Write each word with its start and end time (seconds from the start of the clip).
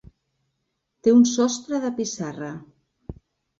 Té 1.09 1.13
un 1.17 1.21
sostre 1.33 1.83
de 1.85 1.93
pissarra. 2.01 2.51